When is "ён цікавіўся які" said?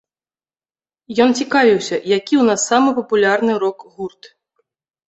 1.27-2.33